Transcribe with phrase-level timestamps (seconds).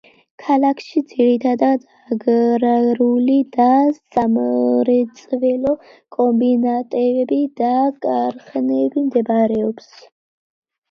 [0.43, 1.83] ქალაქში ძირითადად
[2.15, 3.67] აგრარული და
[4.15, 5.75] სამრეწველო
[6.19, 7.73] კომბინატები და
[8.07, 9.91] ქარხნები მდებარეობს.